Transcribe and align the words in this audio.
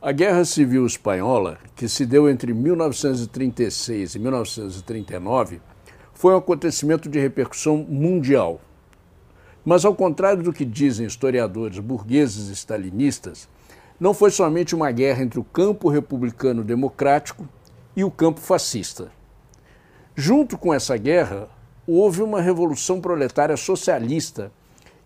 A 0.00 0.12
Guerra 0.12 0.44
Civil 0.44 0.86
Espanhola, 0.86 1.58
que 1.74 1.88
se 1.88 2.06
deu 2.06 2.30
entre 2.30 2.54
1936 2.54 4.14
e 4.14 4.18
1939, 4.20 5.60
foi 6.14 6.34
um 6.34 6.36
acontecimento 6.36 7.08
de 7.08 7.18
repercussão 7.18 7.78
mundial. 7.78 8.60
Mas, 9.64 9.84
ao 9.84 9.92
contrário 9.96 10.40
do 10.40 10.52
que 10.52 10.64
dizem 10.64 11.04
historiadores 11.04 11.80
burgueses 11.80 12.48
e 12.48 12.52
stalinistas, 12.52 13.48
não 13.98 14.14
foi 14.14 14.30
somente 14.30 14.72
uma 14.72 14.92
guerra 14.92 15.24
entre 15.24 15.40
o 15.40 15.44
campo 15.44 15.88
republicano 15.88 16.62
democrático 16.62 17.48
e 17.96 18.04
o 18.04 18.10
campo 18.10 18.38
fascista. 18.38 19.10
Junto 20.14 20.56
com 20.56 20.72
essa 20.72 20.96
guerra, 20.96 21.48
houve 21.84 22.22
uma 22.22 22.40
revolução 22.40 23.00
proletária 23.00 23.56
socialista 23.56 24.52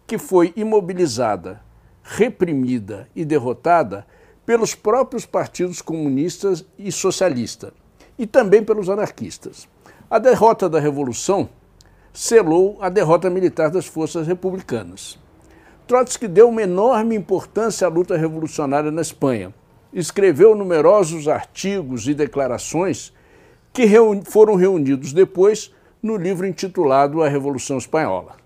que 0.07 0.19
foi 0.19 0.53
imobilizada, 0.55 1.63
reprimida 2.03 3.09
e 3.17 3.25
derrotada 3.25 4.07
pelos 4.45 4.75
próprios 4.75 5.25
partidos 5.25 5.81
comunistas 5.81 6.65
e 6.79 6.91
socialistas, 6.91 7.73
e 8.19 8.27
também 8.27 8.63
pelos 8.63 8.89
anarquistas. 8.89 9.69
A 10.11 10.19
derrota 10.19 10.69
da 10.69 10.81
Revolução 10.81 11.49
selou 12.13 12.77
a 12.81 12.89
derrota 12.89 13.31
militar 13.31 13.71
das 13.71 13.87
forças 13.87 14.27
republicanas. 14.27 15.19
Trotsky 15.87 16.29
deu 16.29 16.49
uma 16.49 16.63
enorme 16.63 17.17
importância 17.17 17.87
à 17.87 17.91
luta 17.91 18.17
revolucionária 18.17 18.91
na 18.91 19.03
Espanha. 19.03 19.55
Escreveu 19.93 20.55
numerosos 20.55 21.29
artigos 21.29 22.07
e 22.07 22.15
declarações 22.15 23.13
que 23.73 23.87
foram 24.27 24.55
reunidos 24.55 25.13
depois 25.13 25.73
no 26.03 26.17
livro 26.17 26.47
intitulado 26.47 27.23
A 27.23 27.29
Revolução 27.29 27.79
Espanhola. 27.79 28.42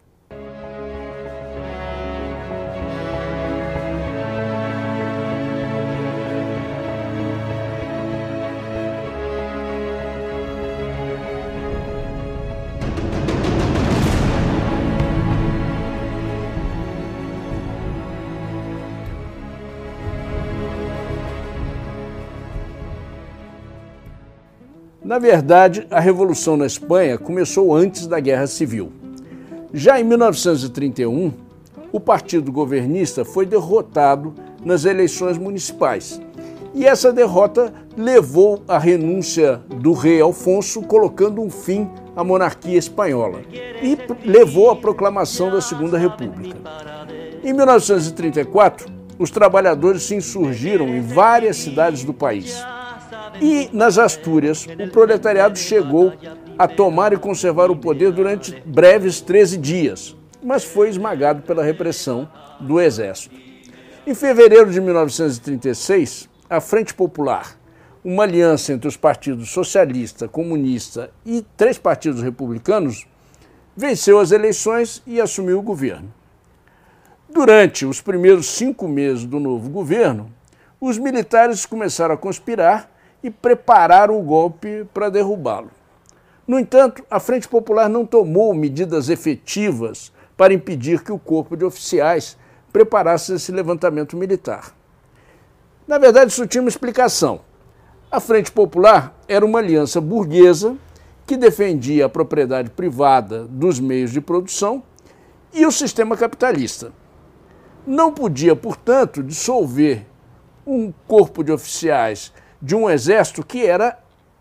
Na 25.07 25.21
verdade, 25.21 25.87
a 25.89 26.01
Revolução 26.01 26.57
na 26.57 26.67
Espanha 26.67 27.17
começou 27.17 27.73
antes 27.73 28.09
da 28.09 28.19
Guerra 28.19 28.49
Civil. 28.49 28.91
Já 29.73 30.01
em 30.01 30.03
1931, 30.03 31.33
o 31.93 32.01
partido 32.01 32.51
governista 32.51 33.25
foi 33.25 33.47
derrotado 33.47 34.35
nas 34.65 34.85
eleições 34.85 35.39
municipais. 35.39 36.21
E 36.75 36.85
essa 36.85 37.13
derrota 37.13 37.73
levou 37.97 38.65
à 38.67 38.79
renúncia 38.79 39.61
do 39.77 39.93
rei 39.93 40.21
Alfonso, 40.21 40.83
colocando 40.83 41.41
um 41.41 41.51
fim 41.51 41.89
à 42.17 42.25
monarquia 42.25 42.77
espanhola, 42.77 43.43
e 43.81 43.97
levou 44.29 44.73
à 44.73 44.75
proclamação 44.75 45.53
da 45.53 45.61
Segunda 45.61 45.97
República. 45.97 46.59
Em 47.45 47.53
1934, 47.53 48.93
os 49.21 49.31
trabalhadores 49.31 50.03
se 50.03 50.17
insurgiram 50.17 50.89
em 50.89 51.01
várias 51.01 51.59
cidades 51.59 52.03
do 52.03 52.13
país. 52.13 52.61
E 53.41 53.69
nas 53.73 53.99
Astúrias, 53.99 54.67
o 54.67 54.91
proletariado 54.91 55.59
chegou 55.59 56.13
a 56.59 56.67
tomar 56.67 57.13
e 57.13 57.19
conservar 57.19 57.71
o 57.71 57.77
poder 57.77 58.13
durante 58.13 58.61
breves 58.65 59.21
13 59.21 59.59
dias, 59.59 60.17
mas 60.43 60.65
foi 60.65 60.89
esmagado 60.89 61.43
pela 61.43 61.63
repressão 61.63 62.29
do 62.61 62.81
exército. 62.81 63.37
Em 64.07 64.15
fevereiro 64.15 64.71
de 64.71 64.81
1936, 64.81 66.29
a 66.49 66.61
Frente 66.61 66.95
Popular, 66.95 67.59
uma 68.05 68.23
aliança 68.23 68.73
entre 68.73 68.89
os 68.89 68.97
partidos 68.97 69.51
socialista, 69.51 70.29
comunista 70.29 71.11
e 71.25 71.45
três 71.57 71.77
partidos 71.77 72.23
republicanos, 72.23 73.07
venceu 73.77 74.19
as 74.19 74.31
eleições 74.31 75.03
e 75.07 75.21
assumiu 75.21 75.59
o 75.59 75.63
governo. 75.63 76.13
Durante 77.29 77.85
os 77.85 78.01
primeiros 78.01 78.47
cinco 78.47 78.89
meses 78.89 79.25
do 79.25 79.39
novo 79.41 79.69
governo, 79.69 80.33
os 80.81 80.97
militares 80.97 81.67
começaram 81.67 82.15
a 82.15 82.19
conspirar 82.19 82.96
e 83.27 83.31
prepararam 83.31 84.17
o 84.17 84.23
golpe 84.23 84.87
para 84.95 85.11
derrubá-lo. 85.11 85.73
No 86.47 86.61
entanto, 86.61 87.05
a 87.11 87.19
Frente 87.19 87.49
Popular 87.49 87.89
não 87.89 88.07
tomou 88.07 88.55
medidas 88.55 89.09
efetivas 89.09 90.13
para 90.37 90.55
impedir 90.55 91.03
que 91.03 91.11
o 91.11 91.19
corpo 91.19 91.57
de 91.57 91.65
oficiais 91.65 92.39
preparasse 92.73 93.35
esse 93.35 93.51
levantamento 93.51 94.17
militar. 94.17 94.73
Na 95.89 95.99
verdade, 95.99 96.31
isso 96.31 96.47
tinha 96.47 96.63
uma 96.63 96.69
explicação. 96.69 97.41
A 98.09 98.21
Frente 98.21 98.53
Popular 98.53 99.13
era 99.27 99.45
uma 99.45 99.59
aliança 99.59 100.01
burguesa 100.01 100.77
que 101.27 101.37
defendia 101.37 102.07
a 102.07 102.09
propriedade 102.09 102.71
privada 102.71 103.45
dos 103.45 103.81
meios 103.81 104.13
de 104.13 104.21
produção 104.21 104.85
e 105.53 105.67
o 105.67 105.73
sistema 105.73 106.17
capitalista. 106.17 106.93
Não 107.85 108.13
podia, 108.13 108.55
portanto, 108.55 109.21
dissolver 109.21 110.07
um 110.65 110.93
corpo 111.09 111.43
de 111.43 111.51
oficiais 111.51 112.33
de 112.61 112.75
um 112.75 112.89
exército 112.89 113.45
que 113.45 113.65
era 113.65 113.99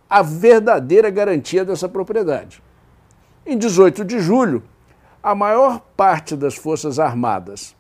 a 0.09 0.21
verdadeira 0.21 1.09
garantia 1.09 1.65
dessa 1.65 1.89
propriedade. 1.89 2.61
Em 3.45 3.57
18 3.57 4.03
de 4.05 4.19
julho, 4.19 4.63
a 5.21 5.33
maior 5.35 5.81
parte 5.97 6.35
das 6.35 6.55
Forças 6.55 6.99
Armadas, 6.99 7.75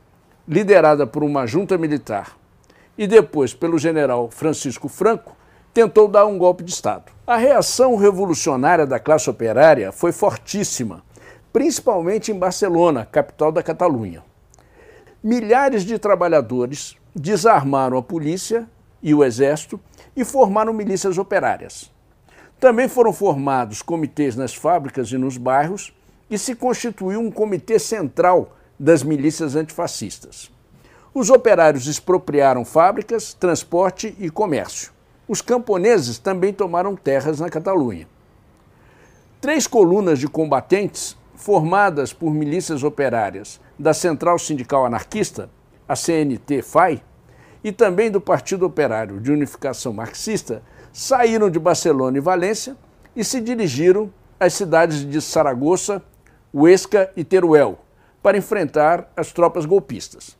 liderada 0.47 1.07
por 1.07 1.23
uma 1.23 1.45
junta 1.45 1.77
militar 1.77 2.35
e 2.97 3.07
depois 3.07 3.53
pelo 3.53 3.77
general 3.77 4.29
Francisco 4.29 4.87
Franco, 4.87 5.35
tentou 5.73 6.07
dar 6.07 6.25
um 6.25 6.37
golpe 6.37 6.63
de 6.63 6.71
Estado. 6.71 7.11
A 7.27 7.35
reação 7.35 7.95
revolucionária 7.95 8.85
da 8.85 8.99
classe 8.99 9.29
operária 9.29 9.91
foi 9.91 10.11
fortíssima, 10.11 11.03
principalmente 11.51 12.31
em 12.31 12.39
Barcelona, 12.39 13.05
capital 13.05 13.51
da 13.51 13.61
Catalunha. 13.61 14.23
Milhares 15.23 15.83
de 15.83 15.97
trabalhadores 15.97 16.95
desarmaram 17.13 17.97
a 17.97 18.03
polícia 18.03 18.69
e 19.01 19.13
o 19.13 19.23
exército 19.23 19.79
e 20.15 20.23
formaram 20.23 20.73
milícias 20.73 21.17
operárias. 21.17 21.91
Também 22.59 22.87
foram 22.87 23.11
formados 23.11 23.81
comitês 23.81 24.35
nas 24.35 24.53
fábricas 24.53 25.11
e 25.11 25.17
nos 25.17 25.37
bairros 25.37 25.93
e 26.29 26.37
se 26.37 26.55
constituiu 26.55 27.19
um 27.19 27.29
comitê 27.29 27.77
central 27.77 28.55
das 28.79 29.03
milícias 29.03 29.55
antifascistas. 29.55 30.51
Os 31.13 31.29
operários 31.29 31.87
expropriaram 31.87 32.65
fábricas, 32.65 33.33
transporte 33.33 34.15
e 34.19 34.29
comércio. 34.29 34.91
Os 35.27 35.41
camponeses 35.41 36.17
também 36.17 36.53
tomaram 36.53 36.95
terras 36.95 37.39
na 37.39 37.49
Catalunha. 37.49 38.07
Três 39.39 39.67
colunas 39.67 40.19
de 40.19 40.27
combatentes, 40.27 41.15
formadas 41.35 42.11
por 42.11 42.33
milícias 42.33 42.83
operárias 42.83 43.59
da 43.77 43.93
Central 43.93 44.39
Sindical 44.39 44.85
Anarquista, 44.85 45.49
a 45.87 45.95
CNT-FAI, 45.95 47.01
e 47.65 47.71
também 47.71 48.11
do 48.11 48.21
Partido 48.21 48.63
Operário 48.63 49.19
de 49.19 49.31
Unificação 49.31 49.91
Marxista 49.91 50.61
saíram 50.93 51.49
de 51.49 51.57
Barcelona 51.57 52.15
e 52.15 52.21
Valência 52.21 52.77
e 53.15 53.23
se 53.23 53.41
dirigiram 53.41 54.13
às 54.39 54.53
cidades 54.53 55.03
de 55.03 55.19
Saragoça, 55.19 55.99
Huesca 56.53 57.09
e 57.17 57.23
Teruel 57.23 57.79
para 58.21 58.37
enfrentar 58.37 59.11
as 59.17 59.31
tropas 59.31 59.65
golpistas. 59.65 60.37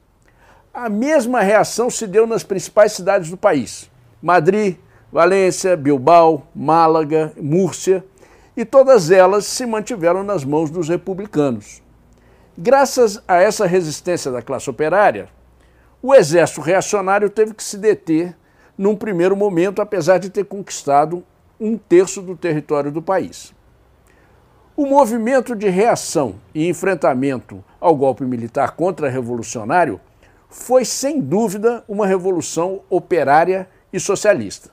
A 0.72 0.88
mesma 0.88 1.42
reação 1.42 1.90
se 1.90 2.06
deu 2.06 2.28
nas 2.28 2.44
principais 2.44 2.92
cidades 2.92 3.32
do 3.32 3.38
país: 3.38 3.90
Madrid, 4.22 4.76
Valência, 5.12 5.76
Bilbao, 5.76 6.48
Málaga, 6.54 7.34
Múrcia, 7.42 8.06
e 8.56 8.64
todas 8.64 9.10
elas 9.10 9.48
se 9.48 9.66
mantiveram 9.66 10.24
nas 10.24 10.46
mãos 10.46 10.70
dos 10.70 10.90
republicanos. 10.90 11.82
Graças 12.56 13.20
a 13.28 13.38
essa 13.38 13.66
resistência 13.66 14.32
da 14.32 14.44
classe 14.44 14.70
operária, 14.70 15.28
o 16.08 16.14
exército 16.14 16.62
reacionário 16.62 17.32
teve 17.32 17.56
que 17.56 17.64
se 17.64 17.80
deter 17.80 18.38
num 18.78 18.96
primeiro 18.96 19.36
momento, 19.36 19.82
apesar 19.82 20.20
de 20.20 20.30
ter 20.30 20.46
conquistado 20.46 21.24
um 21.60 21.80
terço 21.80 22.22
do 22.22 22.38
território 22.38 22.92
do 22.92 23.02
país. 23.02 23.56
O 24.78 24.86
movimento 24.86 25.56
de 25.56 25.68
reação 25.68 26.36
e 26.54 26.70
enfrentamento 26.70 27.64
ao 27.82 27.96
golpe 27.96 28.24
militar 28.24 28.76
contra-revolucionário 28.76 30.00
foi, 30.48 30.86
sem 30.86 31.20
dúvida, 31.20 31.84
uma 31.88 32.06
revolução 32.06 32.82
operária 32.88 33.68
e 33.92 34.00
socialista. 34.00 34.70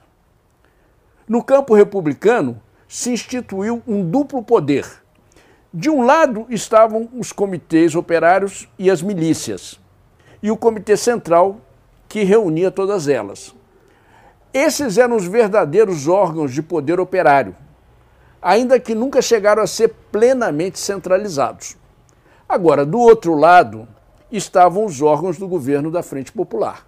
No 1.27 1.43
campo 1.43 1.75
republicano, 1.75 2.61
se 2.87 3.11
instituiu 3.11 3.83
um 3.89 4.05
duplo 4.05 4.43
poder. 4.43 4.85
De 5.73 5.89
um 5.89 6.03
lado 6.03 6.45
estavam 6.51 7.09
os 7.19 7.33
comitês 7.33 7.95
operários 7.95 8.69
e 8.79 8.91
as 8.91 9.01
milícias 9.01 9.81
e 10.43 10.51
o 10.51 10.57
Comitê 10.57 10.97
Central, 10.97 11.61
que 12.09 12.25
reunia 12.25 12.71
todas 12.71 13.09
elas. 13.09 13.55
Esses 14.53 14.99
eram 14.99 15.17
os 15.17 15.25
verdadeiros 15.25 16.09
órgãos 16.09 16.53
de 16.53 16.63
poder 16.63 17.01
operário, 17.01 17.55
ainda 18.41 18.81
que 18.81 18.95
nunca 18.95 19.23
chegaram 19.23 19.63
a 19.63 19.67
ser 19.67 19.89
plenamente 20.11 20.79
centralizados. 20.79 21.77
Agora, 22.49 22.85
do 22.85 22.99
outro 22.99 23.35
lado, 23.35 23.89
estavam 24.31 24.85
os 24.85 25.01
órgãos 25.01 25.39
do 25.39 25.47
governo 25.47 25.91
da 25.91 26.03
Frente 26.03 26.33
Popular. 26.33 26.87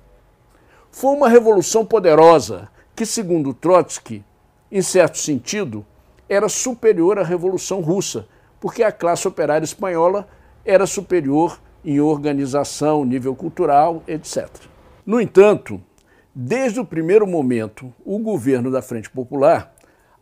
Foi 0.90 1.14
uma 1.14 1.28
revolução 1.28 1.86
poderosa 1.86 2.68
que, 2.94 3.06
segundo 3.06 3.54
Trotsky, 3.54 4.24
em 4.70 4.82
certo 4.82 5.18
sentido, 5.18 5.86
era 6.28 6.48
superior 6.48 7.18
à 7.18 7.22
Revolução 7.22 7.80
Russa, 7.80 8.26
porque 8.60 8.82
a 8.82 8.92
classe 8.92 9.26
operária 9.28 9.64
espanhola 9.64 10.28
era 10.64 10.86
superior 10.86 11.58
em 11.84 12.00
organização, 12.00 13.04
nível 13.04 13.34
cultural, 13.34 14.02
etc. 14.08 14.48
No 15.04 15.20
entanto, 15.20 15.80
desde 16.34 16.80
o 16.80 16.84
primeiro 16.84 17.26
momento, 17.26 17.92
o 18.04 18.18
governo 18.18 18.70
da 18.70 18.80
Frente 18.80 19.10
Popular 19.10 19.74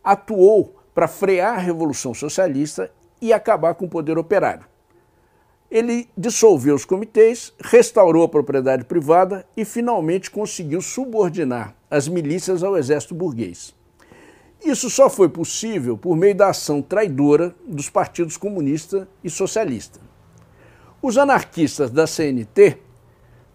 atuou 0.03 0.75
para 0.93 1.07
frear 1.07 1.55
a 1.55 1.61
Revolução 1.61 2.13
Socialista 2.13 2.91
e 3.21 3.31
acabar 3.31 3.73
com 3.75 3.85
o 3.85 3.89
poder 3.89 4.17
operário. 4.17 4.65
Ele 5.71 6.07
dissolveu 6.15 6.75
os 6.75 6.85
comitês, 6.85 7.51
restaurou 7.59 8.23
a 8.23 8.29
propriedade 8.29 8.83
privada 8.83 9.43
e 9.57 9.65
finalmente 9.65 10.29
conseguiu 10.29 10.81
subordinar 10.81 11.75
as 11.89 12.07
milícias 12.07 12.61
ao 12.61 12.77
exército 12.77 13.15
burguês. 13.15 13.73
Isso 14.63 14.89
só 14.89 15.09
foi 15.09 15.29
possível 15.29 15.97
por 15.97 16.15
meio 16.15 16.35
da 16.35 16.49
ação 16.49 16.81
traidora 16.81 17.55
dos 17.65 17.89
partidos 17.89 18.37
comunista 18.37 19.07
e 19.23 19.29
socialista. 19.29 19.99
Os 21.03 21.17
anarquistas 21.17 21.91
da 21.91 22.07
CNT 22.07 22.79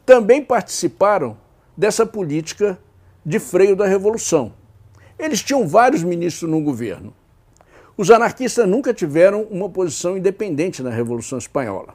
também 0.06 0.44
participaram 0.44 1.36
dessa 1.76 2.06
política 2.06 2.78
de 3.26 3.40
freio 3.40 3.74
da 3.74 3.86
revolução. 3.86 4.52
Eles 5.18 5.42
tinham 5.42 5.66
vários 5.66 6.04
ministros 6.04 6.48
no 6.48 6.60
governo. 6.60 7.12
Os 7.96 8.08
anarquistas 8.10 8.68
nunca 8.68 8.94
tiveram 8.94 9.42
uma 9.50 9.68
posição 9.68 10.16
independente 10.16 10.80
na 10.82 10.90
Revolução 10.90 11.38
Espanhola. 11.38 11.94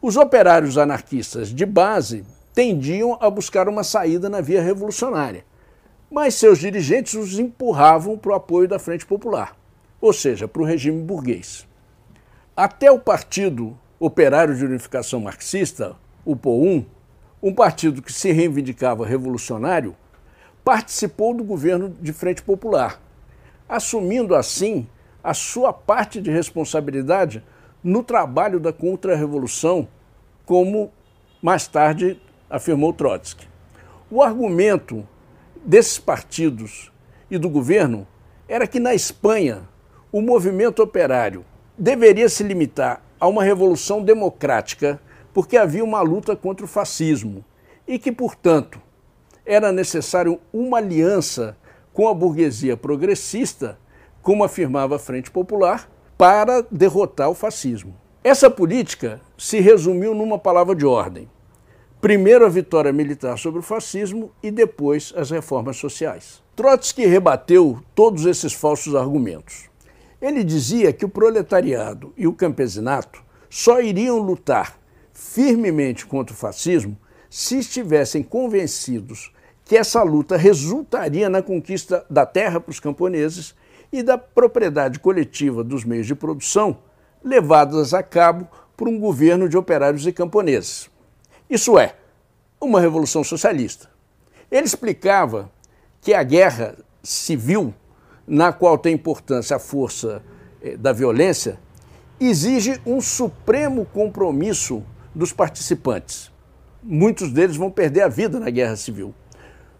Os 0.00 0.16
operários 0.16 0.76
anarquistas 0.76 1.54
de 1.54 1.64
base 1.64 2.24
tendiam 2.52 3.16
a 3.20 3.30
buscar 3.30 3.68
uma 3.68 3.84
saída 3.84 4.28
na 4.28 4.40
via 4.40 4.60
revolucionária 4.60 5.44
mas 6.12 6.34
seus 6.34 6.58
dirigentes 6.58 7.14
os 7.14 7.38
empurravam 7.38 8.18
para 8.18 8.32
o 8.32 8.34
apoio 8.34 8.68
da 8.68 8.78
Frente 8.78 9.06
Popular, 9.06 9.56
ou 9.98 10.12
seja, 10.12 10.46
para 10.46 10.60
o 10.60 10.64
regime 10.64 11.02
burguês. 11.02 11.66
Até 12.54 12.92
o 12.92 12.98
Partido 12.98 13.78
Operário 14.04 14.56
de 14.56 14.64
Unificação 14.64 15.20
Marxista, 15.20 15.94
o 16.24 16.34
POUM, 16.34 16.84
um 17.40 17.54
partido 17.54 18.02
que 18.02 18.12
se 18.12 18.32
reivindicava 18.32 19.06
revolucionário, 19.06 19.94
participou 20.64 21.32
do 21.32 21.44
governo 21.44 21.96
de 22.00 22.12
Frente 22.12 22.42
Popular, 22.42 23.00
assumindo 23.68 24.34
assim 24.34 24.88
a 25.22 25.32
sua 25.32 25.72
parte 25.72 26.20
de 26.20 26.32
responsabilidade 26.32 27.44
no 27.80 28.02
trabalho 28.02 28.58
da 28.58 28.72
contra-revolução, 28.72 29.86
como 30.44 30.90
mais 31.40 31.68
tarde 31.68 32.20
afirmou 32.50 32.92
Trotsky. 32.92 33.46
O 34.10 34.20
argumento 34.20 35.06
desses 35.64 36.00
partidos 36.00 36.90
e 37.30 37.38
do 37.38 37.48
governo 37.48 38.04
era 38.48 38.66
que 38.66 38.80
na 38.80 38.96
Espanha 38.96 39.62
o 40.10 40.20
movimento 40.20 40.82
operário 40.82 41.44
deveria 41.78 42.28
se 42.28 42.42
limitar 42.42 43.00
a 43.22 43.28
uma 43.28 43.44
revolução 43.44 44.02
democrática 44.02 45.00
porque 45.32 45.56
havia 45.56 45.84
uma 45.84 46.02
luta 46.02 46.34
contra 46.34 46.64
o 46.64 46.68
fascismo 46.68 47.44
e 47.86 47.96
que, 47.96 48.10
portanto, 48.10 48.82
era 49.46 49.70
necessário 49.70 50.40
uma 50.52 50.78
aliança 50.78 51.56
com 51.92 52.08
a 52.08 52.14
burguesia 52.14 52.76
progressista, 52.76 53.78
como 54.22 54.42
afirmava 54.42 54.96
a 54.96 54.98
Frente 54.98 55.30
Popular, 55.30 55.88
para 56.18 56.66
derrotar 56.68 57.30
o 57.30 57.34
fascismo. 57.34 57.94
Essa 58.24 58.50
política 58.50 59.20
se 59.38 59.60
resumiu 59.60 60.16
numa 60.16 60.36
palavra 60.36 60.74
de 60.74 60.84
ordem: 60.84 61.30
Primeiro 62.00 62.44
a 62.44 62.48
vitória 62.48 62.92
militar 62.92 63.38
sobre 63.38 63.60
o 63.60 63.62
fascismo 63.62 64.32
e 64.42 64.50
depois 64.50 65.14
as 65.16 65.30
reformas 65.30 65.76
sociais. 65.76 66.42
Trotsky 66.56 67.06
rebateu 67.06 67.78
todos 67.94 68.26
esses 68.26 68.52
falsos 68.52 68.96
argumentos. 68.96 69.70
Ele 70.22 70.44
dizia 70.44 70.92
que 70.92 71.04
o 71.04 71.08
proletariado 71.08 72.14
e 72.16 72.28
o 72.28 72.32
campesinato 72.32 73.20
só 73.50 73.80
iriam 73.80 74.18
lutar 74.18 74.78
firmemente 75.12 76.06
contra 76.06 76.32
o 76.32 76.38
fascismo 76.38 76.96
se 77.28 77.58
estivessem 77.58 78.22
convencidos 78.22 79.32
que 79.64 79.76
essa 79.76 80.02
luta 80.04 80.36
resultaria 80.36 81.28
na 81.28 81.42
conquista 81.42 82.06
da 82.08 82.24
terra 82.24 82.60
para 82.60 82.70
os 82.70 82.78
camponeses 82.78 83.54
e 83.92 84.02
da 84.02 84.16
propriedade 84.16 85.00
coletiva 85.00 85.64
dos 85.64 85.84
meios 85.84 86.06
de 86.06 86.14
produção 86.14 86.78
levadas 87.24 87.92
a 87.92 88.02
cabo 88.02 88.46
por 88.76 88.88
um 88.88 88.98
governo 88.98 89.48
de 89.48 89.56
operários 89.56 90.06
e 90.06 90.12
camponeses. 90.12 90.88
Isso 91.50 91.78
é, 91.78 91.96
uma 92.60 92.80
revolução 92.80 93.24
socialista. 93.24 93.90
Ele 94.50 94.66
explicava 94.66 95.50
que 96.00 96.14
a 96.14 96.22
guerra 96.22 96.76
civil, 97.02 97.74
na 98.26 98.52
qual 98.52 98.78
tem 98.78 98.94
importância 98.94 99.56
a 99.56 99.58
força 99.58 100.22
eh, 100.62 100.76
da 100.76 100.92
violência, 100.92 101.58
exige 102.20 102.80
um 102.86 103.00
supremo 103.00 103.84
compromisso 103.84 104.82
dos 105.14 105.32
participantes. 105.32 106.30
Muitos 106.82 107.30
deles 107.30 107.56
vão 107.56 107.70
perder 107.70 108.02
a 108.02 108.08
vida 108.08 108.38
na 108.38 108.50
guerra 108.50 108.76
civil. 108.76 109.14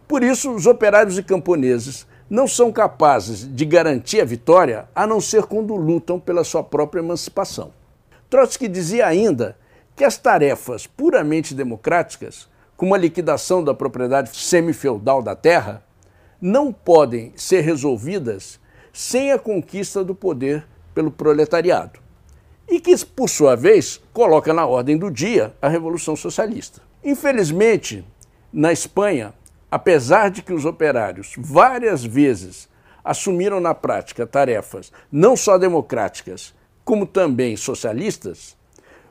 Por 0.07 0.23
isso, 0.23 0.53
os 0.53 0.67
operários 0.67 1.19
e 1.19 1.23
camponeses 1.23 2.07
não 2.29 2.47
são 2.47 2.73
capazes 2.73 3.47
de 3.47 3.65
garantir 3.65 4.21
a 4.21 4.25
vitória 4.25 4.89
a 4.95 5.07
não 5.07 5.21
ser 5.21 5.45
quando 5.45 5.77
lutam 5.77 6.19
pela 6.19 6.45
sua 6.45 6.63
própria 6.63 7.01
emancipação. 7.01 7.73
Trotsky 8.29 8.69
dizia 8.69 9.07
ainda 9.07 9.57
que 9.95 10.05
as 10.05 10.17
tarefas 10.17 10.87
puramente 10.87 11.55
democráticas, 11.55 12.49
como 12.77 12.95
a 12.95 12.99
liquidação 12.99 13.63
da 13.63 13.75
propriedade 13.75 14.35
semifeudal 14.35 15.23
da 15.23 15.37
terra, 15.37 15.83
não 16.43 16.73
podem 16.73 17.33
ser 17.37 17.61
resolvidas 17.61 18.59
sem 18.93 19.31
a 19.31 19.39
conquista 19.39 20.03
do 20.03 20.13
poder 20.13 20.67
pelo 20.93 21.13
proletariado. 21.13 22.01
E 22.69 22.81
que, 22.81 22.97
por 23.07 23.29
sua 23.29 23.55
vez, 23.55 24.03
coloca 24.13 24.53
na 24.53 24.67
ordem 24.67 24.99
do 24.99 25.09
dia 25.09 25.55
a 25.63 25.69
Revolução 25.69 26.17
Socialista. 26.17 26.83
Infelizmente, 27.05 28.05
na 28.53 28.73
Espanha, 28.73 29.33
apesar 29.71 30.31
de 30.31 30.43
que 30.43 30.53
os 30.53 30.65
operários 30.65 31.35
várias 31.39 32.05
vezes 32.05 32.69
assumiram 33.05 33.61
na 33.61 33.75
prática 33.75 34.27
tarefas 34.27 34.93
não 35.11 35.37
só 35.37 35.57
democráticas, 35.57 36.53
como 36.85 37.07
também 37.07 37.57
socialistas, 37.57 38.57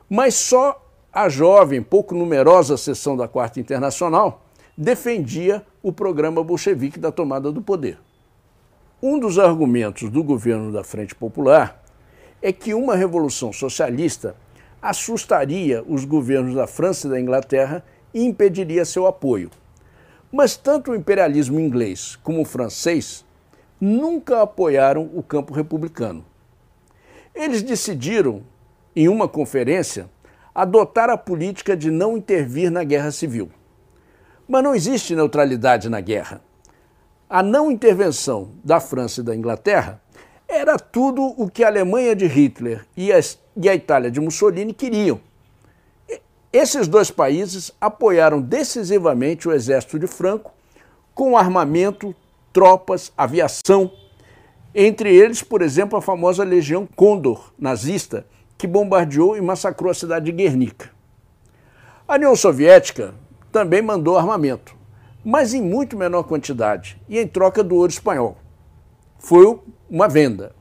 mas 0.08 0.34
só 0.34 0.86
a 1.10 1.28
jovem, 1.28 1.82
pouco 1.82 2.14
numerosa 2.14 2.76
seção 2.76 3.16
da 3.16 3.26
Quarta 3.26 3.58
Internacional 3.58 4.44
defendia 4.76 5.64
o 5.82 5.92
programa 5.92 6.44
bolchevique 6.44 6.98
da 6.98 7.10
tomada 7.10 7.50
do 7.50 7.60
poder. 7.60 7.98
Um 9.02 9.18
dos 9.18 9.38
argumentos 9.38 10.08
do 10.08 10.22
governo 10.22 10.72
da 10.72 10.84
Frente 10.84 11.14
Popular 11.14 11.82
é 12.40 12.52
que 12.52 12.72
uma 12.72 12.94
revolução 12.94 13.52
socialista 13.52 14.36
assustaria 14.80 15.82
os 15.86 16.04
governos 16.04 16.54
da 16.54 16.66
França 16.66 17.06
e 17.06 17.10
da 17.10 17.20
Inglaterra 17.20 17.84
e 18.14 18.24
impediria 18.24 18.84
seu 18.84 19.06
apoio. 19.06 19.50
Mas 20.30 20.56
tanto 20.56 20.92
o 20.92 20.94
imperialismo 20.94 21.58
inglês 21.58 22.16
como 22.22 22.42
o 22.42 22.44
francês 22.44 23.24
nunca 23.80 24.42
apoiaram 24.42 25.10
o 25.14 25.22
campo 25.22 25.52
republicano. 25.52 26.24
Eles 27.34 27.62
decidiram 27.62 28.42
em 28.94 29.08
uma 29.08 29.26
conferência, 29.26 30.08
adotar 30.54 31.10
a 31.10 31.16
política 31.16 31.76
de 31.76 31.90
não 31.90 32.16
intervir 32.16 32.70
na 32.70 32.84
guerra 32.84 33.10
civil. 33.10 33.50
Mas 34.52 34.62
não 34.62 34.74
existe 34.74 35.16
neutralidade 35.16 35.88
na 35.88 35.98
guerra. 35.98 36.42
A 37.26 37.42
não 37.42 37.70
intervenção 37.70 38.50
da 38.62 38.80
França 38.80 39.22
e 39.22 39.24
da 39.24 39.34
Inglaterra 39.34 39.98
era 40.46 40.78
tudo 40.78 41.22
o 41.38 41.48
que 41.48 41.64
a 41.64 41.68
Alemanha 41.68 42.14
de 42.14 42.26
Hitler 42.26 42.84
e 42.94 43.10
a, 43.10 43.74
Itália 43.74 44.10
de 44.10 44.20
Mussolini 44.20 44.74
queriam. 44.74 45.18
Esses 46.52 46.86
dois 46.86 47.10
países 47.10 47.72
apoiaram 47.80 48.42
decisivamente 48.42 49.48
o 49.48 49.52
exército 49.52 49.98
de 49.98 50.06
Franco 50.06 50.52
com 51.14 51.34
armamento, 51.34 52.14
tropas, 52.52 53.10
aviação, 53.16 53.90
entre 54.74 55.16
eles, 55.16 55.42
por 55.42 55.62
exemplo, 55.62 55.98
a 55.98 56.02
famosa 56.02 56.44
Legião 56.44 56.86
Condor 56.94 57.54
nazista, 57.58 58.26
que 58.58 58.66
bombardeou 58.66 59.34
e 59.34 59.40
massacrou 59.40 59.90
a 59.90 59.94
cidade 59.94 60.26
de 60.26 60.32
Guernica. 60.32 60.90
A 62.06 62.16
União 62.16 62.36
Soviética 62.36 63.14
também 63.52 63.82
mandou 63.82 64.16
armamento, 64.16 64.74
mas 65.22 65.52
em 65.52 65.62
muito 65.62 65.96
menor 65.96 66.24
quantidade 66.24 67.00
e 67.08 67.18
em 67.18 67.28
troca 67.28 67.62
do 67.62 67.76
ouro 67.76 67.92
espanhol. 67.92 68.38
Foi 69.18 69.60
uma 69.88 70.08
venda. 70.08 70.54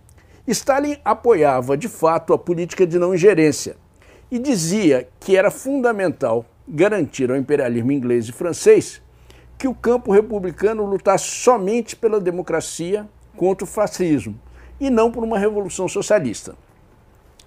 Stalin 0.45 0.98
apoiava 1.03 1.77
de 1.77 1.88
fato 1.88 2.33
a 2.33 2.38
política 2.38 2.86
de 2.86 3.00
não 3.00 3.15
ingerência 3.15 3.77
e 4.29 4.38
dizia 4.38 5.07
que 5.19 5.38
era 5.38 5.50
fundamental 5.50 6.45
garantir 6.67 7.31
ao 7.31 7.38
imperialismo 7.38 7.91
inglês 7.91 8.27
e 8.27 8.31
francês 8.31 9.01
que 9.57 9.67
o 9.67 9.74
campo 9.74 10.12
republicano 10.12 10.86
lutasse 10.86 11.25
somente 11.25 11.95
pela 11.95 12.19
democracia 12.19 13.07
contra 13.38 13.63
o 13.63 13.67
fascismo 13.67 14.38
e 14.79 14.89
não 14.89 15.12
por 15.12 15.24
uma 15.24 15.39
revolução 15.39 15.88
socialista. 15.88 16.55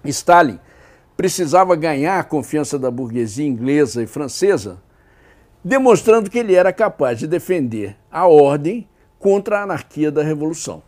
Stalin 0.03 0.59
precisava 1.15 1.75
ganhar 1.75 2.19
a 2.19 2.23
confiança 2.23 2.79
da 2.79 2.89
burguesia 2.89 3.45
inglesa 3.45 4.01
e 4.01 4.07
francesa 4.07 4.81
demonstrando 5.65 6.29
que 6.29 6.37
ele 6.37 6.53
era 6.53 6.71
capaz 6.71 7.17
de 7.17 7.25
defender 7.25 7.97
a 8.11 8.27
ordem 8.27 8.87
contra 9.17 9.57
a 9.57 9.63
anarquia 9.63 10.11
da 10.11 10.21
revolução. 10.21 10.83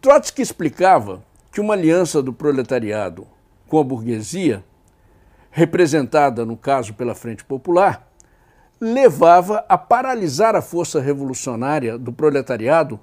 Trotsky 0.00 0.40
explicava 0.40 1.22
que 1.52 1.60
uma 1.60 1.74
aliança 1.74 2.22
do 2.22 2.32
proletariado 2.32 3.26
com 3.68 3.78
a 3.78 3.84
burguesia, 3.84 4.64
representada 5.50 6.46
no 6.46 6.56
caso 6.56 6.94
pela 6.94 7.14
Frente 7.14 7.44
Popular, 7.44 8.10
levava 8.80 9.62
a 9.68 9.76
paralisar 9.76 10.56
a 10.56 10.62
força 10.62 11.00
revolucionária 11.00 11.98
do 11.98 12.10
proletariado, 12.10 12.98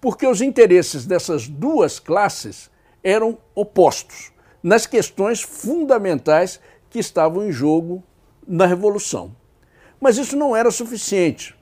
porque 0.00 0.26
os 0.26 0.40
interesses 0.40 1.04
dessas 1.04 1.46
duas 1.46 1.98
classes 1.98 2.70
eram 3.04 3.36
opostos 3.54 4.32
nas 4.62 4.86
questões 4.86 5.42
fundamentais 5.42 6.58
que 6.88 6.98
estavam 6.98 7.46
em 7.46 7.52
jogo 7.52 8.02
na 8.46 8.64
Revolução. 8.64 9.36
Mas 10.00 10.16
isso 10.16 10.36
não 10.36 10.54
era 10.54 10.70
suficiente. 10.70 11.56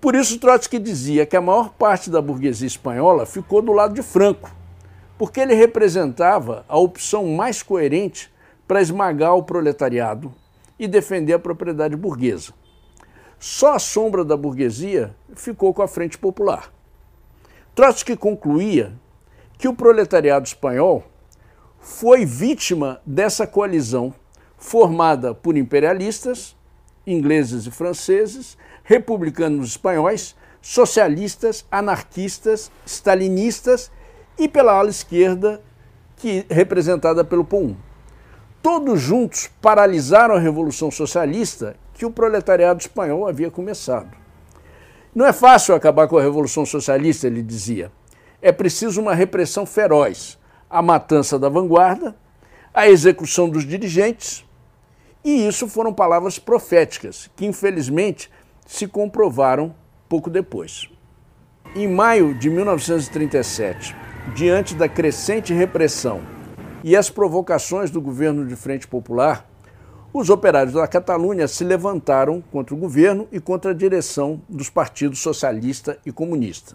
Por 0.00 0.14
isso, 0.14 0.38
Trotsky 0.38 0.78
dizia 0.78 1.26
que 1.26 1.36
a 1.36 1.40
maior 1.40 1.70
parte 1.70 2.08
da 2.08 2.22
burguesia 2.22 2.66
espanhola 2.66 3.26
ficou 3.26 3.60
do 3.60 3.72
lado 3.72 3.94
de 3.94 4.02
Franco, 4.02 4.50
porque 5.18 5.40
ele 5.40 5.54
representava 5.54 6.64
a 6.66 6.78
opção 6.78 7.26
mais 7.28 7.62
coerente 7.62 8.32
para 8.66 8.80
esmagar 8.80 9.34
o 9.34 9.42
proletariado 9.42 10.32
e 10.78 10.88
defender 10.88 11.34
a 11.34 11.38
propriedade 11.38 11.96
burguesa. 11.96 12.54
Só 13.38 13.74
a 13.74 13.78
sombra 13.78 14.24
da 14.24 14.36
burguesia 14.36 15.14
ficou 15.34 15.74
com 15.74 15.82
a 15.82 15.88
Frente 15.88 16.16
Popular. 16.16 16.72
Trotsky 17.74 18.16
concluía 18.16 18.92
que 19.58 19.68
o 19.68 19.74
proletariado 19.74 20.46
espanhol 20.46 21.04
foi 21.78 22.24
vítima 22.24 23.00
dessa 23.04 23.46
coalizão 23.46 24.14
formada 24.56 25.34
por 25.34 25.56
imperialistas, 25.56 26.56
ingleses 27.10 27.66
e 27.66 27.70
franceses, 27.70 28.56
republicanos 28.84 29.70
espanhóis, 29.70 30.36
socialistas, 30.60 31.64
anarquistas, 31.70 32.70
stalinistas 32.86 33.90
e 34.38 34.48
pela 34.48 34.72
ala 34.72 34.90
esquerda, 34.90 35.60
que 36.16 36.44
representada 36.50 37.24
pelo 37.24 37.44
POUM. 37.44 37.76
Todos 38.62 39.00
juntos 39.00 39.50
paralisaram 39.60 40.34
a 40.34 40.38
Revolução 40.38 40.90
Socialista 40.90 41.76
que 41.94 42.04
o 42.04 42.10
proletariado 42.10 42.80
espanhol 42.80 43.26
havia 43.26 43.50
começado. 43.50 44.10
Não 45.14 45.26
é 45.26 45.32
fácil 45.32 45.74
acabar 45.74 46.06
com 46.08 46.18
a 46.18 46.22
Revolução 46.22 46.64
Socialista, 46.66 47.26
ele 47.26 47.42
dizia. 47.42 47.90
É 48.42 48.52
preciso 48.52 49.00
uma 49.00 49.14
repressão 49.14 49.66
feroz, 49.66 50.38
a 50.68 50.80
matança 50.80 51.38
da 51.38 51.48
vanguarda, 51.48 52.14
a 52.72 52.88
execução 52.88 53.48
dos 53.48 53.66
dirigentes, 53.66 54.44
e 55.24 55.46
isso 55.46 55.68
foram 55.68 55.92
palavras 55.92 56.38
proféticas, 56.38 57.30
que 57.36 57.46
infelizmente 57.46 58.30
se 58.66 58.86
comprovaram 58.86 59.74
pouco 60.08 60.30
depois. 60.30 60.88
Em 61.74 61.86
maio 61.86 62.34
de 62.34 62.50
1937, 62.50 63.94
diante 64.34 64.74
da 64.74 64.88
crescente 64.88 65.52
repressão 65.52 66.20
e 66.82 66.96
as 66.96 67.10
provocações 67.10 67.90
do 67.90 68.00
governo 68.00 68.46
de 68.46 68.56
Frente 68.56 68.88
Popular, 68.88 69.48
os 70.12 70.28
operários 70.28 70.74
da 70.74 70.88
Catalunha 70.88 71.46
se 71.46 71.62
levantaram 71.62 72.42
contra 72.50 72.74
o 72.74 72.78
governo 72.78 73.28
e 73.30 73.38
contra 73.38 73.70
a 73.70 73.74
direção 73.74 74.40
dos 74.48 74.68
partidos 74.68 75.20
socialista 75.20 75.98
e 76.04 76.10
comunista. 76.10 76.74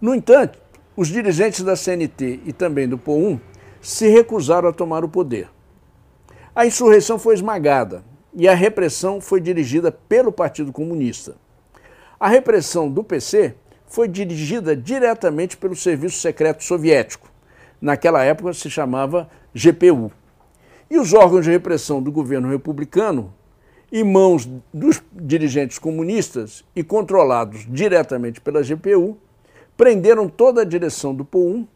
No 0.00 0.14
entanto, 0.14 0.58
os 0.96 1.08
dirigentes 1.08 1.62
da 1.62 1.76
CNT 1.76 2.40
e 2.44 2.52
também 2.52 2.88
do 2.88 2.98
POUM 2.98 3.38
se 3.80 4.08
recusaram 4.08 4.68
a 4.68 4.72
tomar 4.72 5.04
o 5.04 5.08
poder. 5.08 5.48
A 6.54 6.66
insurreição 6.66 7.16
foi 7.16 7.34
esmagada 7.34 8.02
e 8.34 8.48
a 8.48 8.54
repressão 8.54 9.20
foi 9.20 9.40
dirigida 9.40 9.92
pelo 9.92 10.32
Partido 10.32 10.72
Comunista. 10.72 11.36
A 12.18 12.28
repressão 12.28 12.90
do 12.90 13.04
PC 13.04 13.54
foi 13.86 14.08
dirigida 14.08 14.74
diretamente 14.74 15.56
pelo 15.56 15.76
Serviço 15.76 16.18
Secreto 16.18 16.64
Soviético. 16.64 17.30
Naquela 17.80 18.24
época 18.24 18.52
se 18.52 18.68
chamava 18.68 19.30
GPU. 19.54 20.10
E 20.90 20.98
os 20.98 21.12
órgãos 21.12 21.44
de 21.44 21.52
repressão 21.52 22.02
do 22.02 22.10
governo 22.10 22.48
republicano, 22.48 23.32
em 23.92 24.02
mãos 24.02 24.48
dos 24.74 25.00
dirigentes 25.12 25.78
comunistas 25.78 26.64
e 26.74 26.82
controlados 26.82 27.64
diretamente 27.68 28.40
pela 28.40 28.62
GPU, 28.62 29.16
prenderam 29.76 30.28
toda 30.28 30.62
a 30.62 30.64
direção 30.64 31.14
do 31.14 31.24
POUM 31.24 31.66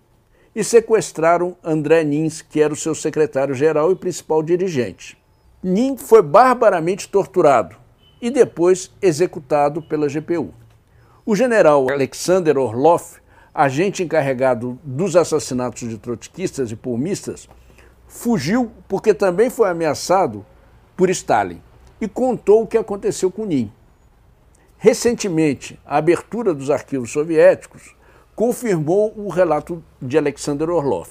e 0.55 0.63
sequestraram 0.63 1.57
André 1.63 2.05
Nins, 2.05 2.41
que 2.41 2.61
era 2.61 2.73
o 2.73 2.77
seu 2.77 2.95
secretário-geral 2.95 3.91
e 3.91 3.97
principal 3.97 4.43
dirigente. 4.43 5.19
Nin 5.63 5.97
foi 5.97 6.23
barbaramente 6.23 7.09
torturado 7.09 7.77
e 8.21 8.31
depois 8.31 8.93
executado 9.03 9.83
pela 9.83 10.09
GPU. 10.09 10.55
O 11.27 11.35
general 11.35 11.91
Alexander 11.91 12.57
Orlov, 12.59 13.03
agente 13.53 14.03
encarregado 14.03 14.79
dos 14.85 15.17
assassinatos 15.17 15.89
de 15.89 15.99
trotskistas 15.99 16.71
e 16.71 16.77
pulmistas, 16.77 17.49
fugiu 18.07 18.71
porque 18.87 19.13
também 19.15 19.51
foi 19.51 19.69
ameaçado 19.69 20.45
por 20.97 21.11
Stalin 21.11 21.61
e 22.01 22.07
contou 22.07 22.63
o 22.63 22.67
que 22.67 22.79
aconteceu 22.79 23.31
com 23.31 23.45
Nin. 23.45 23.73
Recentemente, 24.77 25.81
a 25.85 25.97
abertura 25.97 26.53
dos 26.53 26.71
arquivos 26.71 27.11
soviéticos 27.11 27.97
confirmou 28.35 29.13
o 29.17 29.29
relato 29.29 29.83
de 30.03 30.19
Alexander 30.19 30.69
Orlov. 30.69 31.09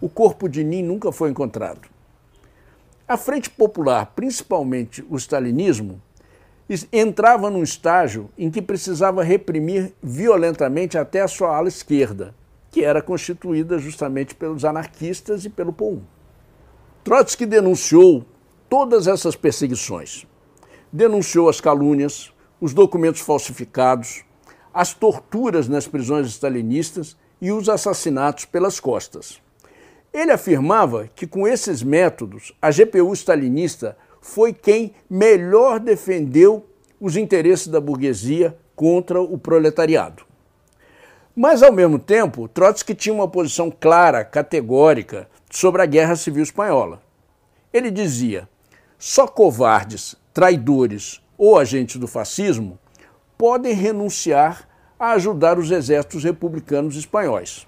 O 0.00 0.08
corpo 0.08 0.48
de 0.48 0.64
Nin 0.64 0.82
nunca 0.82 1.12
foi 1.12 1.30
encontrado. 1.30 1.88
A 3.06 3.16
Frente 3.16 3.50
Popular, 3.50 4.12
principalmente 4.16 5.04
o 5.08 5.16
stalinismo, 5.16 6.00
entrava 6.92 7.50
num 7.50 7.62
estágio 7.62 8.30
em 8.36 8.50
que 8.50 8.60
precisava 8.60 9.22
reprimir 9.22 9.94
violentamente 10.02 10.98
até 10.98 11.20
a 11.20 11.28
sua 11.28 11.56
ala 11.56 11.68
esquerda, 11.68 12.34
que 12.70 12.82
era 12.84 13.00
constituída 13.00 13.78
justamente 13.78 14.34
pelos 14.34 14.64
anarquistas 14.64 15.44
e 15.44 15.50
pelo 15.50 15.72
POUM. 15.72 16.02
Trotsky 17.04 17.46
denunciou 17.46 18.24
todas 18.68 19.06
essas 19.06 19.36
perseguições. 19.36 20.26
Denunciou 20.92 21.48
as 21.48 21.60
calúnias, 21.60 22.32
os 22.60 22.74
documentos 22.74 23.20
falsificados, 23.20 24.24
as 24.76 24.92
torturas 24.92 25.68
nas 25.68 25.88
prisões 25.88 26.26
stalinistas 26.26 27.16
e 27.40 27.50
os 27.50 27.66
assassinatos 27.66 28.44
pelas 28.44 28.78
costas. 28.78 29.40
Ele 30.12 30.30
afirmava 30.30 31.08
que 31.16 31.26
com 31.26 31.48
esses 31.48 31.82
métodos, 31.82 32.52
a 32.60 32.70
GPU 32.70 33.10
stalinista 33.14 33.96
foi 34.20 34.52
quem 34.52 34.92
melhor 35.08 35.80
defendeu 35.80 36.66
os 37.00 37.16
interesses 37.16 37.68
da 37.68 37.80
burguesia 37.80 38.54
contra 38.74 39.18
o 39.18 39.38
proletariado. 39.38 40.24
Mas, 41.34 41.62
ao 41.62 41.72
mesmo 41.72 41.98
tempo, 41.98 42.46
Trotsky 42.46 42.94
tinha 42.94 43.14
uma 43.14 43.28
posição 43.28 43.70
clara, 43.70 44.26
categórica, 44.26 45.26
sobre 45.50 45.80
a 45.80 45.86
Guerra 45.86 46.16
Civil 46.16 46.42
Espanhola. 46.42 47.00
Ele 47.72 47.90
dizia: 47.90 48.46
só 48.98 49.26
covardes, 49.26 50.16
traidores 50.34 51.22
ou 51.38 51.58
agentes 51.58 51.96
do 51.96 52.06
fascismo 52.06 52.78
podem 53.36 53.74
renunciar 53.74 54.68
a 54.98 55.12
ajudar 55.12 55.58
os 55.58 55.70
exércitos 55.70 56.24
republicanos 56.24 56.96
espanhóis. 56.96 57.66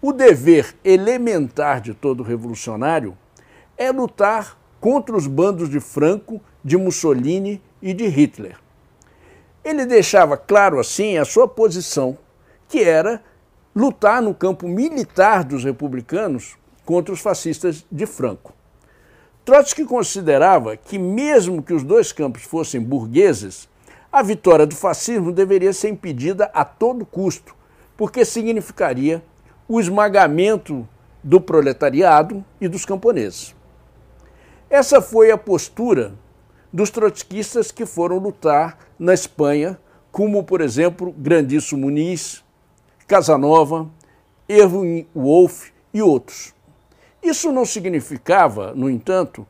O 0.00 0.12
dever 0.12 0.74
elementar 0.84 1.80
de 1.80 1.92
todo 1.92 2.22
revolucionário 2.22 3.16
é 3.76 3.90
lutar 3.90 4.58
contra 4.80 5.16
os 5.16 5.26
bandos 5.26 5.68
de 5.68 5.80
Franco, 5.80 6.40
de 6.64 6.76
Mussolini 6.76 7.62
e 7.82 7.92
de 7.92 8.06
Hitler. 8.06 8.56
Ele 9.62 9.84
deixava 9.84 10.36
claro 10.36 10.80
assim 10.80 11.18
a 11.18 11.24
sua 11.24 11.46
posição, 11.46 12.16
que 12.68 12.82
era 12.82 13.22
lutar 13.74 14.22
no 14.22 14.34
campo 14.34 14.66
militar 14.66 15.44
dos 15.44 15.64
republicanos 15.64 16.56
contra 16.84 17.12
os 17.12 17.20
fascistas 17.20 17.84
de 17.90 18.06
Franco. 18.06 18.54
Trotsky 19.44 19.84
considerava 19.84 20.76
que, 20.76 20.98
mesmo 20.98 21.62
que 21.62 21.72
os 21.72 21.82
dois 21.82 22.12
campos 22.12 22.42
fossem 22.42 22.80
burgueses, 22.80 23.68
a 24.12 24.22
vitória 24.22 24.66
do 24.66 24.74
fascismo 24.74 25.30
deveria 25.30 25.72
ser 25.72 25.88
impedida 25.90 26.50
a 26.52 26.64
todo 26.64 27.06
custo, 27.06 27.54
porque 27.96 28.24
significaria 28.24 29.22
o 29.68 29.80
esmagamento 29.80 30.88
do 31.22 31.40
proletariado 31.40 32.44
e 32.60 32.66
dos 32.66 32.84
camponeses. 32.84 33.54
Essa 34.68 35.00
foi 35.00 35.30
a 35.30 35.38
postura 35.38 36.14
dos 36.72 36.90
trotskistas 36.90 37.70
que 37.70 37.86
foram 37.86 38.18
lutar 38.18 38.78
na 38.98 39.14
Espanha, 39.14 39.78
como, 40.10 40.42
por 40.42 40.60
exemplo, 40.60 41.14
Grandício 41.16 41.78
Muniz, 41.78 42.44
Casanova, 43.06 43.88
Erwin 44.48 45.06
Wolff 45.14 45.72
e 45.94 46.02
outros. 46.02 46.52
Isso 47.22 47.52
não 47.52 47.64
significava, 47.64 48.72
no 48.74 48.88
entanto, 48.88 49.46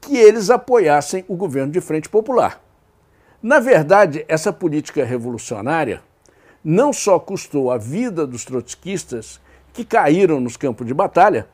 que 0.00 0.16
eles 0.16 0.48
apoiassem 0.48 1.24
o 1.28 1.36
governo 1.36 1.72
de 1.72 1.80
Frente 1.80 2.08
Popular. 2.08 2.62
Na 3.42 3.58
verdade, 3.58 4.24
essa 4.28 4.52
política 4.52 5.02
revolucionária 5.02 6.02
não 6.62 6.92
só 6.92 7.18
custou 7.18 7.70
a 7.70 7.78
vida 7.78 8.26
dos 8.26 8.44
trotskistas 8.44 9.40
que 9.72 9.82
caíram 9.82 10.40
nos 10.40 10.58
campos 10.58 10.86
de 10.86 10.92
batalha, 10.92 11.48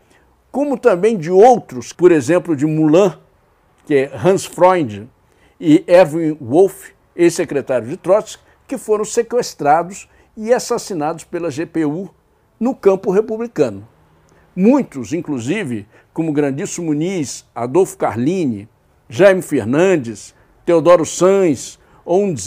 como 0.51 0.77
também 0.77 1.17
de 1.17 1.31
outros, 1.31 1.93
por 1.93 2.11
exemplo, 2.11 2.57
de 2.57 2.67
Moulin, 2.67 3.13
que 3.87 3.95
é 3.95 4.11
Hans 4.17 4.45
Freund, 4.45 5.07
e 5.61 5.85
Erwin 5.87 6.37
Wolff, 6.41 6.93
ex-secretário 7.15 7.89
de 7.89 7.97
Trotsky, 7.97 8.43
que 8.67 8.77
foram 8.77 9.05
sequestrados 9.05 10.09
e 10.37 10.53
assassinados 10.53 11.23
pela 11.23 11.51
GPU 11.51 12.11
no 12.59 12.75
campo 12.75 13.13
republicano. 13.13 13.87
Muitos, 14.57 15.13
inclusive, 15.13 15.87
como 16.13 16.33
Grandício 16.33 16.83
Muniz, 16.83 17.47
Adolfo 17.55 17.97
Carlini, 17.97 18.69
Jaime 19.09 19.43
Fernandes, 19.43 20.35
Teodoro 20.67 21.07
Sanz, 21.07 21.79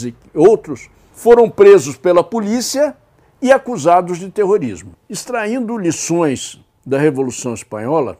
e 0.04 0.14
outros, 0.34 0.90
foram 1.14 1.48
presos 1.48 1.96
pela 1.96 2.22
polícia 2.22 2.94
e 3.40 3.50
acusados 3.50 4.18
de 4.18 4.30
terrorismo. 4.30 4.92
Extraindo 5.08 5.78
lições 5.78 6.62
da 6.84 6.98
Revolução 6.98 7.54
Espanhola, 7.54 8.18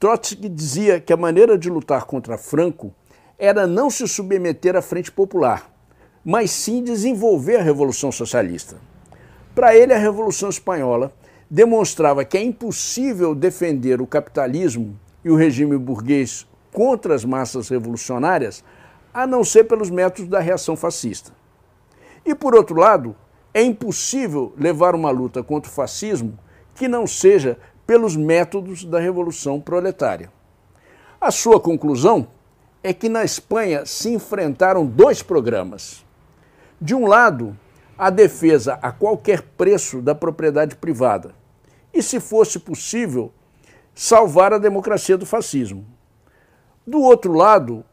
Trotsky 0.00 0.48
dizia 0.48 0.98
que 0.98 1.12
a 1.12 1.18
maneira 1.18 1.58
de 1.58 1.68
lutar 1.68 2.06
contra 2.06 2.38
Franco 2.38 2.94
era 3.38 3.66
não 3.66 3.90
se 3.90 4.08
submeter 4.08 4.74
à 4.74 4.80
Frente 4.80 5.12
Popular, 5.12 5.70
mas 6.24 6.50
sim 6.50 6.82
desenvolver 6.82 7.56
a 7.56 7.62
Revolução 7.62 8.10
Socialista. 8.10 8.76
Para 9.54 9.76
ele, 9.76 9.92
a 9.92 9.98
Revolução 9.98 10.48
Espanhola 10.48 11.12
demonstrava 11.50 12.24
que 12.24 12.38
é 12.38 12.42
impossível 12.42 13.34
defender 13.34 14.00
o 14.00 14.06
capitalismo 14.06 14.98
e 15.22 15.30
o 15.30 15.36
regime 15.36 15.76
burguês 15.76 16.46
contra 16.72 17.14
as 17.14 17.22
massas 17.22 17.68
revolucionárias 17.68 18.64
a 19.12 19.26
não 19.26 19.44
ser 19.44 19.64
pelos 19.64 19.90
métodos 19.90 20.28
da 20.28 20.40
reação 20.40 20.76
fascista. 20.76 21.32
E, 22.24 22.34
por 22.34 22.54
outro 22.54 22.78
lado, 22.78 23.16
é 23.52 23.62
impossível 23.62 24.52
levar 24.56 24.94
uma 24.94 25.10
luta 25.10 25.42
contra 25.42 25.70
o 25.70 25.74
fascismo 25.74 26.38
que 26.74 26.88
não 26.88 27.06
seja 27.06 27.58
pelos 27.86 28.16
métodos 28.16 28.84
da 28.84 28.98
Revolução 28.98 29.60
Proletária. 29.60 30.32
A 31.20 31.30
sua 31.30 31.60
conclusão 31.60 32.26
é 32.82 32.92
que 32.92 33.08
na 33.08 33.24
Espanha 33.24 33.84
se 33.84 34.10
enfrentaram 34.10 34.86
dois 34.86 35.22
programas. 35.22 36.04
De 36.80 36.94
um 36.94 37.06
lado, 37.06 37.56
a 37.96 38.10
defesa 38.10 38.78
a 38.82 38.90
qualquer 38.90 39.42
preço 39.42 40.00
da 40.00 40.14
propriedade 40.14 40.74
privada, 40.76 41.34
e, 41.94 42.02
se 42.02 42.18
fosse 42.18 42.58
possível, 42.58 43.30
salvar 43.94 44.52
a 44.52 44.58
democracia 44.58 45.16
do 45.16 45.26
fascismo. 45.26 45.86
Do 46.86 47.00
outro 47.02 47.34
lado, 47.34 47.84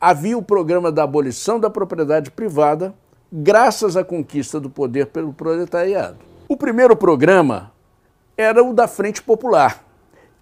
havia 0.00 0.38
o 0.38 0.42
programa 0.42 0.90
da 0.90 1.02
abolição 1.02 1.60
da 1.60 1.68
propriedade 1.68 2.30
privada, 2.30 2.94
graças 3.30 3.96
à 3.96 4.02
conquista 4.02 4.58
do 4.58 4.70
poder 4.70 5.06
pelo 5.06 5.32
proletariado. 5.32 6.18
O 6.48 6.56
primeiro 6.56 6.96
programa 6.96 7.70
era 8.36 8.64
o 8.64 8.72
da 8.72 8.88
Frente 8.88 9.22
Popular, 9.22 9.84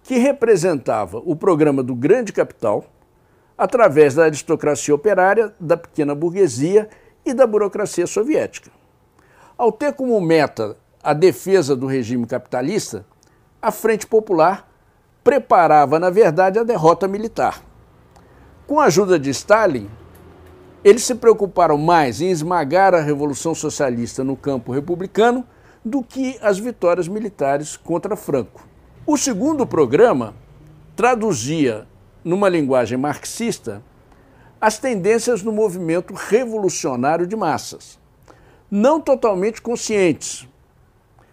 que 0.01 0.17
representava 0.17 1.21
o 1.25 1.35
programa 1.35 1.83
do 1.83 1.93
grande 1.93 2.31
capital, 2.31 2.85
através 3.57 4.15
da 4.15 4.23
aristocracia 4.23 4.95
operária, 4.95 5.53
da 5.59 5.75
pequena 5.75 6.15
burguesia 6.15 6.87
e 7.25 7.33
da 7.33 7.45
burocracia 7.45 8.07
soviética. 8.07 8.71
Ao 9.57 9.73
ter 9.73 9.91
como 9.91 10.19
meta 10.21 10.77
a 11.03 11.13
defesa 11.13 11.75
do 11.75 11.85
regime 11.85 12.25
capitalista, 12.25 13.05
a 13.61 13.71
Frente 13.71 14.07
Popular 14.07 14.69
preparava, 15.21 15.99
na 15.99 16.09
verdade, 16.09 16.57
a 16.57 16.63
derrota 16.63 17.05
militar. 17.09 17.68
Com 18.69 18.79
a 18.79 18.83
ajuda 18.83 19.17
de 19.17 19.31
Stalin, 19.31 19.89
eles 20.83 21.03
se 21.03 21.15
preocuparam 21.15 21.75
mais 21.75 22.21
em 22.21 22.29
esmagar 22.29 22.93
a 22.93 23.01
Revolução 23.01 23.55
Socialista 23.55 24.23
no 24.23 24.37
campo 24.37 24.71
republicano 24.71 25.43
do 25.83 26.03
que 26.03 26.37
as 26.39 26.59
vitórias 26.59 27.07
militares 27.07 27.75
contra 27.75 28.15
Franco. 28.15 28.67
O 29.07 29.17
segundo 29.17 29.65
programa 29.65 30.35
traduzia, 30.95 31.87
numa 32.23 32.47
linguagem 32.47 32.95
marxista, 32.95 33.81
as 34.61 34.77
tendências 34.77 35.41
no 35.41 35.51
movimento 35.51 36.13
revolucionário 36.13 37.25
de 37.25 37.35
massas, 37.35 37.97
não 38.69 39.01
totalmente 39.01 39.63
conscientes, 39.63 40.47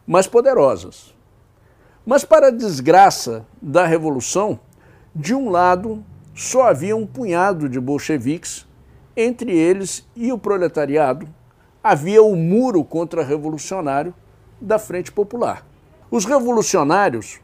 mas 0.07 0.27
poderosas. 0.27 1.15
Mas, 2.07 2.25
para 2.25 2.47
a 2.47 2.51
desgraça 2.51 3.47
da 3.61 3.85
revolução, 3.85 4.59
de 5.15 5.35
um 5.35 5.51
lado 5.51 6.03
só 6.37 6.69
havia 6.69 6.95
um 6.95 7.07
punhado 7.07 7.67
de 7.67 7.81
bolcheviques, 7.81 8.67
entre 9.17 9.57
eles 9.57 10.07
e 10.15 10.31
o 10.31 10.37
proletariado 10.37 11.27
havia 11.83 12.23
o 12.23 12.37
muro 12.37 12.85
contra-revolucionário 12.85 14.15
da 14.61 14.79
Frente 14.79 15.11
Popular. 15.11 15.67
Os 16.11 16.27
revolucionários 16.27 17.41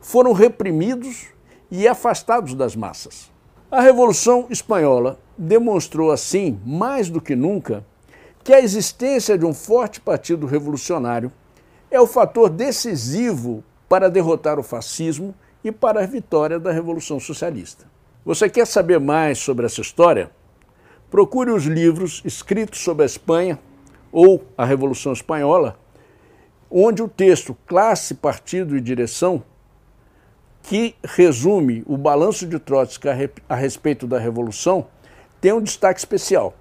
foram 0.00 0.32
reprimidos 0.32 1.26
e 1.70 1.86
afastados 1.86 2.54
das 2.54 2.74
massas. 2.74 3.30
A 3.70 3.82
Revolução 3.82 4.46
Espanhola 4.48 5.20
demonstrou, 5.36 6.10
assim, 6.10 6.58
mais 6.64 7.10
do 7.10 7.20
que 7.20 7.36
nunca, 7.36 7.84
que 8.42 8.54
a 8.54 8.60
existência 8.60 9.36
de 9.36 9.44
um 9.44 9.52
forte 9.52 10.00
partido 10.00 10.46
revolucionário 10.46 11.30
é 11.90 12.00
o 12.00 12.06
fator 12.06 12.48
decisivo 12.48 13.62
para 13.90 14.08
derrotar 14.08 14.58
o 14.58 14.62
fascismo 14.62 15.34
e 15.62 15.70
para 15.70 16.02
a 16.02 16.06
vitória 16.06 16.58
da 16.58 16.72
Revolução 16.72 17.20
Socialista. 17.20 17.95
Você 18.26 18.50
quer 18.50 18.66
saber 18.66 18.98
mais 18.98 19.38
sobre 19.38 19.66
essa 19.66 19.80
história? 19.80 20.32
Procure 21.08 21.52
os 21.52 21.64
livros 21.64 22.20
escritos 22.24 22.80
sobre 22.80 23.04
a 23.04 23.06
Espanha 23.06 23.56
ou 24.10 24.44
a 24.58 24.64
Revolução 24.64 25.12
Espanhola 25.12 25.78
onde 26.68 27.00
o 27.00 27.08
texto 27.08 27.56
Classe, 27.66 28.14
Partido 28.14 28.76
e 28.76 28.80
Direção, 28.80 29.44
que 30.60 30.96
resume 31.04 31.84
o 31.86 31.96
balanço 31.96 32.48
de 32.48 32.58
Trotsky 32.58 33.06
a 33.48 33.54
respeito 33.54 34.08
da 34.08 34.18
Revolução, 34.18 34.88
tem 35.40 35.52
um 35.52 35.62
destaque 35.62 36.00
especial. 36.00 36.52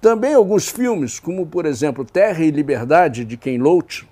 Também 0.00 0.34
alguns 0.34 0.68
filmes, 0.68 1.20
como 1.20 1.46
por 1.46 1.66
exemplo 1.66 2.04
Terra 2.04 2.42
e 2.42 2.50
Liberdade, 2.50 3.24
de 3.24 3.36
Ken 3.36 3.58
Loach, 3.58 4.08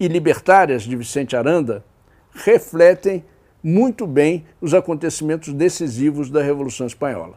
e 0.00 0.08
Libertárias, 0.08 0.84
de 0.84 0.96
Vicente 0.96 1.36
Aranda, 1.36 1.84
refletem 2.32 3.22
muito 3.62 4.06
bem 4.06 4.44
os 4.60 4.74
acontecimentos 4.74 5.52
decisivos 5.52 6.30
da 6.30 6.42
Revolução 6.42 6.86
Espanhola. 6.86 7.36